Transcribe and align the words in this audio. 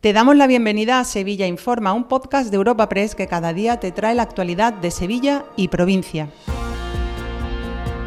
Te 0.00 0.14
damos 0.14 0.34
la 0.34 0.46
bienvenida 0.46 0.98
a 0.98 1.04
Sevilla 1.04 1.46
Informa, 1.46 1.92
un 1.92 2.04
podcast 2.04 2.50
de 2.50 2.56
Europa 2.56 2.88
Press 2.88 3.14
que 3.14 3.26
cada 3.26 3.52
día 3.52 3.80
te 3.80 3.92
trae 3.92 4.14
la 4.14 4.22
actualidad 4.22 4.72
de 4.72 4.90
Sevilla 4.90 5.44
y 5.56 5.68
provincia. 5.68 6.30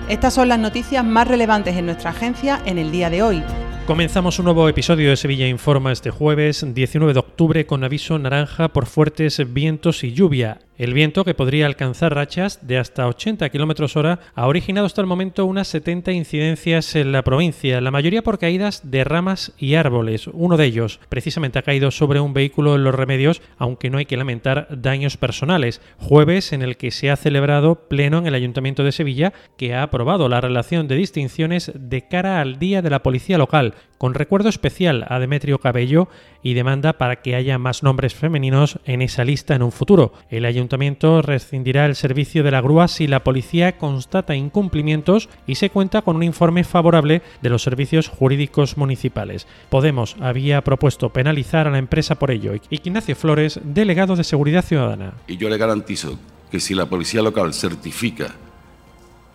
Estas 0.10 0.34
son 0.34 0.50
las 0.50 0.58
noticias 0.58 1.06
más 1.06 1.28
relevantes 1.28 1.76
en 1.78 1.86
nuestra 1.86 2.10
agencia 2.10 2.60
en 2.66 2.80
el 2.80 2.92
día 2.92 3.12
de 3.12 3.22
hoy. 3.22 3.44
Comenzamos 3.86 4.40
un 4.40 4.46
nuevo 4.46 4.68
episodio 4.68 5.12
de 5.12 5.18
Sevilla 5.18 5.48
Informa 5.48 5.92
este 5.92 6.10
jueves 6.10 6.66
19 6.68 7.14
de 7.14 7.20
octubre 7.20 7.66
con 7.68 7.84
aviso 7.84 8.18
naranja 8.18 8.70
por 8.70 8.88
fuertes 8.88 9.54
vientos 9.54 10.04
y 10.04 10.14
lluvia. 10.14 10.62
El 10.76 10.96
viento, 10.96 11.24
que 11.24 11.36
podría 11.36 11.68
alcanzar 11.68 12.16
rachas 12.16 12.66
de 12.66 12.80
hasta 12.80 13.08
80 13.08 13.48
km 13.52 13.96
hora, 13.96 14.20
ha 14.34 14.48
originado 14.48 14.88
hasta 14.88 15.02
el 15.02 15.08
momento 15.08 15.46
unas 15.46 15.68
70 15.68 16.12
incidencias 16.14 16.96
en 16.96 17.12
la 17.12 17.22
provincia, 17.22 17.80
la 17.80 17.92
mayoría 17.92 18.24
por 18.24 18.40
caídas 18.40 18.90
de 18.90 19.04
ramas 19.04 19.54
y 19.60 19.76
árboles. 19.76 20.26
Uno 20.26 20.58
de 20.58 20.66
ellos, 20.66 21.00
precisamente, 21.10 21.60
ha 21.60 21.62
caído 21.62 21.92
sobre 21.92 22.20
un 22.20 22.34
vehículo 22.34 22.74
en 22.76 22.84
los 22.84 22.96
remedios, 22.96 23.44
aunque 23.60 23.92
no 23.92 24.00
hay 24.00 24.06
que 24.06 24.18
lamentar 24.18 24.68
daños 24.72 25.16
personales. 25.16 25.80
Jueves 26.00 26.54
en 26.54 26.64
el 26.64 26.76
que 26.76 26.90
se 26.90 27.12
ha 27.12 27.18
celebrado 27.18 27.88
pleno 27.88 28.18
en 28.18 28.26
el 28.26 28.34
Ayuntamiento 28.34 28.84
de 28.84 28.94
Sevilla, 28.94 29.32
que 29.58 29.76
ha 29.76 29.84
aprobado 29.84 30.28
la 30.28 30.42
relación 30.42 30.88
de 30.88 30.96
distinciones 30.96 31.72
de 31.76 32.08
cara 32.08 32.42
al 32.42 32.58
Día 32.58 32.82
de 32.82 32.90
la 32.90 33.04
Policía 33.04 33.38
Local, 33.38 33.76
con 34.00 34.16
recuerdo 34.16 34.50
especial 34.50 35.06
a 35.08 35.20
Demetrio 35.20 35.60
Cabello 35.60 36.10
y 36.42 36.56
demanda 36.56 36.94
para 36.94 37.22
que 37.22 37.36
haya 37.36 37.58
más 37.58 37.84
nombres 37.84 38.16
femeninos 38.16 38.80
en 38.86 39.02
esa 39.02 39.24
lista 39.24 39.56
en 39.56 39.64
un 39.64 39.72
futuro. 39.72 40.14
El 40.30 40.46
ayuntamiento 40.46 40.63
rescindirá 41.22 41.86
el 41.86 41.96
servicio 41.96 42.44
de 42.44 42.52
la 42.52 42.62
grúa 42.62 42.88
si 42.88 43.08
la 43.08 43.24
policía 43.24 43.78
constata 43.78 44.36
incumplimientos 44.36 45.30
y 45.48 45.56
se 45.56 45.70
cuenta 45.70 46.02
con 46.02 46.16
un 46.16 46.24
informe 46.24 46.64
favorable 46.64 47.22
de 47.42 47.50
los 47.50 47.64
servicios 47.64 48.08
jurídicos 48.08 48.78
municipales. 48.78 49.48
Podemos 49.70 50.16
había 50.20 50.64
propuesto 50.64 51.10
penalizar 51.10 51.68
a 51.68 51.72
la 51.72 51.78
empresa 51.78 52.16
por 52.16 52.32
ello. 52.32 52.54
Ignacio 52.70 53.16
Flores, 53.16 53.60
delegado 53.64 54.16
de 54.16 54.24
Seguridad 54.24 54.66
Ciudadana. 54.66 55.14
Y 55.28 55.38
yo 55.38 55.50
le 55.50 55.58
garantizo 55.58 56.18
que 56.52 56.60
si 56.60 56.74
la 56.74 56.88
policía 56.88 57.22
local 57.22 57.54
certifica 57.54 58.36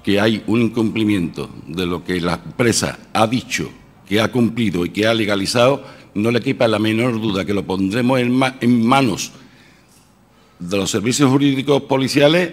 que 0.02 0.20
hay 0.20 0.42
un 0.46 0.62
incumplimiento 0.62 1.50
de 1.66 1.84
lo 1.84 2.04
que 2.04 2.20
la 2.20 2.34
empresa 2.34 2.98
ha 3.12 3.26
dicho 3.26 3.70
que 4.08 4.20
ha 4.20 4.32
cumplido 4.32 4.86
y 4.86 4.90
que 4.90 5.06
ha 5.06 5.12
legalizado, 5.12 5.84
no 6.14 6.30
le 6.30 6.40
quepa 6.40 6.66
la 6.66 6.78
menor 6.78 7.20
duda 7.20 7.44
que 7.44 7.52
lo 7.52 7.64
pondremos 7.64 8.18
en, 8.20 8.40
en 8.60 8.86
manos 8.86 9.32
de 10.58 10.76
los 10.76 10.90
servicios 10.90 11.30
jurídicos 11.30 11.82
policiales 11.82 12.52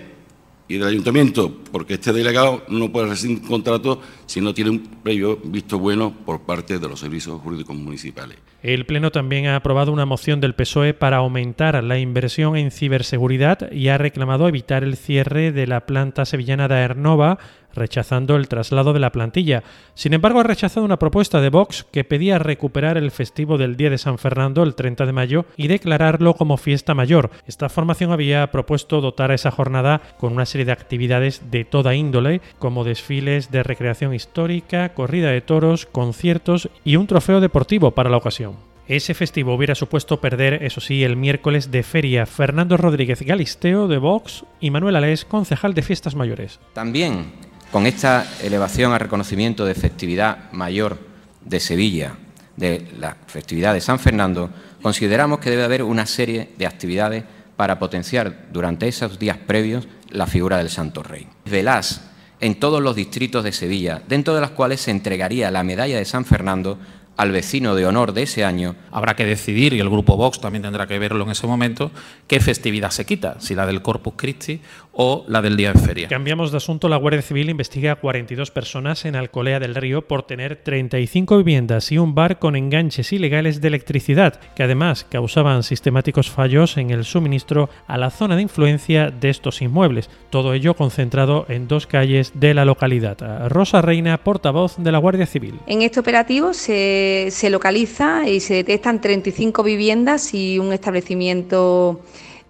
y 0.68 0.78
del 0.78 0.88
ayuntamiento, 0.88 1.56
porque 1.72 1.96
este 1.96 2.12
delegado 2.12 2.64
no 2.70 2.92
puede 2.92 3.08
recibir 3.08 3.40
un 3.40 3.48
contrato 3.48 4.02
si 4.26 4.42
no 4.42 4.54
tiene 4.54 4.72
un 4.72 4.80
previo 4.80 5.38
visto 5.44 5.78
bueno 5.78 6.12
por 6.26 6.42
parte 6.42 6.80
de 6.80 6.88
los 6.88 7.00
servicios 7.00 7.40
jurídicos 7.42 7.76
municipales. 7.76 8.38
El 8.64 8.88
Pleno 8.88 9.12
también 9.12 9.46
ha 9.46 9.58
aprobado 9.58 9.92
una 9.92 10.08
moción 10.08 10.42
del 10.42 10.56
PSOE 10.56 10.96
para 10.96 11.18
aumentar 11.18 11.84
la 11.84 12.00
inversión 12.00 12.56
en 12.58 12.72
ciberseguridad 12.72 13.72
y 13.72 13.90
ha 13.90 14.00
reclamado 14.00 14.48
evitar 14.48 14.84
el 14.84 14.98
cierre 14.98 15.52
de 15.52 15.68
la 15.68 15.86
planta 15.86 16.26
sevillana 16.26 16.68
de 16.68 16.74
Aernova 16.74 17.38
rechazando 17.76 18.36
el 18.36 18.48
traslado 18.48 18.94
de 18.94 19.00
la 19.00 19.12
plantilla. 19.12 19.64
Sin 19.94 20.14
embargo, 20.14 20.40
ha 20.40 20.44
rechazado 20.44 20.86
una 20.86 21.00
propuesta 21.00 21.42
de 21.42 21.50
Vox 21.50 21.86
que 21.92 22.04
pedía 22.04 22.40
recuperar 22.40 22.98
el 22.98 23.12
festivo 23.12 23.58
del 23.58 23.78
Día 23.78 23.90
de 23.90 23.98
San 23.98 24.18
Fernando 24.18 24.64
el 24.64 24.76
30 24.76 25.06
de 25.06 25.12
mayo 25.12 25.46
y 25.58 25.68
declararlo 25.68 26.34
como 26.34 26.58
fiesta 26.58 26.94
mayor. 26.94 27.30
Esta 27.48 27.70
formación 27.70 28.12
había 28.12 28.50
propuesto 28.52 29.02
dotar 29.02 29.32
a 29.32 29.36
esa 29.36 29.52
jornada 29.52 30.02
con 30.18 30.34
una 30.34 30.46
serie 30.46 30.66
de 30.66 30.72
actividades 30.72 31.52
de 31.52 31.66
toda 31.66 31.96
índole, 31.96 32.42
como 32.60 32.84
desfiles 32.84 33.52
de 33.52 33.64
recreación 33.64 34.14
histórica, 34.14 34.90
corrida 34.94 35.30
de 35.30 35.42
toros, 35.42 35.86
conciertos 35.86 36.70
y 36.84 36.96
un 36.96 37.08
trofeo 37.08 37.40
deportivo 37.40 37.92
para 37.92 38.10
la 38.10 38.18
ocasión. 38.18 38.56
Ese 38.88 39.16
festivo 39.16 39.56
hubiera 39.56 39.74
supuesto 39.74 40.22
perder, 40.22 40.64
eso 40.64 40.80
sí, 40.80 41.04
el 41.04 41.16
miércoles 41.16 41.72
de 41.72 41.82
feria 41.82 42.28
Fernando 42.28 42.78
Rodríguez 42.78 43.24
Galisteo 43.24 43.88
de 43.88 43.98
Vox 43.98 44.46
y 44.60 44.70
Manuel 44.70 44.96
Alés, 44.96 45.26
concejal 45.26 45.74
de 45.74 45.82
Fiestas 45.82 46.14
Mayores. 46.14 46.60
También 46.74 47.32
con 47.72 47.88
esta 47.88 48.26
elevación 48.42 48.94
al 48.94 49.00
reconocimiento 49.00 49.66
de 49.66 49.76
festividad 49.76 50.52
mayor 50.52 50.98
de 51.44 51.60
Sevilla, 51.60 52.16
de 52.56 52.88
la 53.00 53.18
festividad 53.28 53.74
de 53.74 53.82
San 53.82 54.00
Fernando, 54.00 54.50
consideramos 54.82 55.40
que 55.40 55.50
debe 55.50 55.64
haber 55.64 55.84
una 55.84 56.06
serie 56.06 56.50
de 56.58 56.66
actividades 56.66 57.24
para 57.56 57.80
potenciar 57.80 58.48
durante 58.52 58.88
esos 58.88 59.20
días 59.20 59.38
previos 59.38 59.88
la 60.10 60.28
figura 60.28 60.58
del 60.58 60.70
Santo 60.70 61.04
Rey. 61.04 61.28
Velás 61.46 62.02
en 62.40 62.60
todos 62.60 62.82
los 62.82 62.96
distritos 62.96 63.44
de 63.44 63.52
Sevilla, 63.52 64.02
dentro 64.08 64.36
de 64.36 64.42
las 64.42 64.52
cuales 64.52 64.82
se 64.82 64.92
entregaría 64.92 65.52
la 65.52 65.64
medalla 65.64 65.98
de 65.98 66.06
San 66.06 66.26
Fernando 66.26 66.78
al 67.18 67.32
vecino 67.32 67.76
de 67.76 67.86
honor 67.86 68.14
de 68.14 68.24
ese 68.24 68.44
año. 68.44 68.76
Habrá 68.92 69.16
que 69.16 69.26
decidir, 69.26 69.74
y 69.74 69.80
el 69.80 69.90
grupo 69.90 70.18
Vox 70.18 70.42
también 70.42 70.64
tendrá 70.64 70.86
que 70.86 71.00
verlo 71.00 71.24
en 71.24 71.32
ese 71.32 71.48
momento, 71.48 71.92
qué 72.28 72.40
festividad 72.40 72.92
se 72.92 73.06
quita, 73.06 73.38
si 73.40 73.56
la 73.56 73.66
del 73.66 73.82
Corpus 73.82 74.14
Christi 74.18 74.62
o 74.96 75.26
la 75.28 75.42
del 75.42 75.58
día 75.58 75.74
de 75.74 75.80
feria. 75.80 76.08
Cambiamos 76.08 76.52
de 76.52 76.58
asunto. 76.58 76.88
La 76.90 76.98
Guardia 76.98 77.22
Civil 77.22 77.50
investiga 77.50 77.94
a 77.94 77.96
42 77.98 78.52
personas 78.52 79.06
en 79.06 79.16
Alcolea 79.16 79.60
del 79.60 79.76
Río 79.76 80.08
por 80.08 80.24
tener 80.24 80.56
35 80.64 81.38
viviendas 81.38 81.92
y 81.92 81.98
un 81.98 82.16
bar 82.16 82.40
con 82.40 82.56
enganches 82.56 83.12
ilegales 83.12 83.62
de 83.62 83.68
electricidad, 83.68 84.40
que 84.56 84.64
además 84.64 85.06
causaban 85.10 85.64
sistemáticos 85.64 86.30
fallos 86.30 86.78
en 86.78 86.90
el 86.92 87.04
suministro 87.04 87.70
a 87.88 87.98
la 87.98 88.10
zona 88.10 88.36
de 88.36 88.44
influencia 88.44 89.12
de 89.12 89.30
estos 89.30 89.62
inmuebles. 89.62 90.10
Todo 90.30 90.54
ello 90.54 90.76
concentrado 90.76 91.46
en 91.50 91.68
dos 91.68 91.88
calles 91.88 92.32
de 92.36 92.54
la 92.54 92.66
localidad. 92.66 93.50
Rosa 93.50 93.82
Reina, 93.82 94.18
portavoz 94.24 94.76
de 94.78 94.92
la 94.92 94.98
Guardia 95.00 95.26
Civil. 95.26 95.60
En 95.68 95.82
este 95.82 96.00
operativo 96.00 96.54
se, 96.54 97.28
se 97.32 97.50
localiza 97.50 98.28
y 98.28 98.40
se 98.40 98.56
detectan 98.56 99.02
35 99.02 99.64
viviendas 99.64 100.34
y 100.34 100.58
un 100.58 100.72
establecimiento 100.72 102.02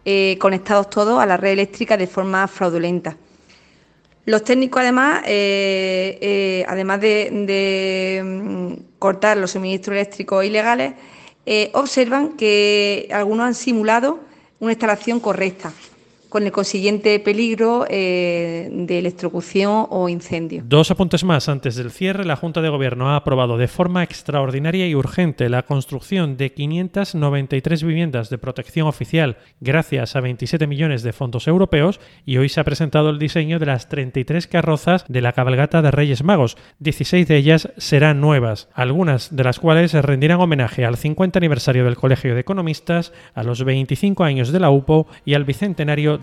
eh, 0.05 0.37
conectados 0.39 0.89
todos 0.89 1.19
a 1.19 1.25
la 1.25 1.35
red 1.35 1.53
eléctrica 1.53 1.97
de 1.97 2.07
forma 2.07 2.47
fraudulenta. 2.47 3.17
Los 4.25 4.43
técnicos, 4.43 4.81
además, 4.81 5.23
eh, 5.25 6.17
eh, 6.21 6.65
además 6.67 7.01
de, 7.01 8.21
mm, 8.23 8.73
cortar 8.99 9.37
los 9.37 9.51
suministros 9.51 9.95
eléctricos 9.95 10.45
ilegales, 10.45 10.93
observan 11.73 12.37
que 12.37 13.07
algunos 13.11 13.45
han 13.45 13.53
simulado 13.53 14.19
una 14.59 14.71
instalación 14.71 15.19
correcta 15.19 15.71
con 16.29 16.43
el 16.43 16.51
consiguiente 16.51 17.19
peligro 17.19 17.85
eh, 17.89 18.69
de 18.71 18.99
electrocución 18.99 19.87
o 19.89 20.09
incendio. 20.09 20.63
Dos 20.65 20.91
apuntes 20.91 21.23
más. 21.23 21.49
Antes 21.49 21.75
del 21.75 21.91
cierre, 21.91 22.25
la 22.25 22.35
Junta 22.35 22.61
de 22.61 22.69
Gobierno 22.69 23.09
ha 23.09 23.15
aprobado 23.15 23.57
de 23.57 23.67
forma 23.67 24.03
extraordinaria 24.03 24.87
y 24.87 24.95
urgente 24.95 25.49
la 25.49 25.63
construcción 25.63 26.37
de 26.37 26.51
593 26.53 27.83
viviendas 27.83 28.29
de 28.29 28.37
protección 28.37 28.87
oficial 28.87 29.37
gracias 29.59 30.15
a 30.15 30.21
27 30.21 30.67
millones 30.67 31.03
de 31.03 31.13
fondos 31.13 31.47
europeos 31.47 31.99
y 32.25 32.37
hoy 32.37 32.49
se 32.49 32.59
ha 32.59 32.63
presentado 32.63 33.09
el 33.09 33.19
diseño 33.19 33.59
de 33.59 33.65
las 33.67 33.89
33 33.89 34.47
carrozas 34.47 35.05
de 35.07 35.21
la 35.21 35.33
cabalgata 35.33 35.81
de 35.81 35.91
Reyes 35.91 36.23
Magos. 36.23 36.57
16 36.79 37.27
de 37.27 37.37
ellas 37.37 37.69
serán 37.77 38.21
nuevas, 38.21 38.69
algunas 38.73 39.35
de 39.35 39.43
las 39.43 39.59
cuales 39.59 39.93
rendirán 39.93 40.39
homenaje 40.39 40.85
al 40.85 40.97
50 40.97 41.39
aniversario 41.39 41.85
del 41.85 41.95
Colegio 41.95 42.33
de 42.33 42.41
Economistas, 42.41 43.13
a 43.33 43.43
los 43.43 43.63
25 43.63 44.23
años 44.23 44.51
de 44.51 44.59
la 44.59 44.69
UPO 44.69 45.07
y 45.25 45.33
al 45.33 45.45
bicentenario 45.45 46.17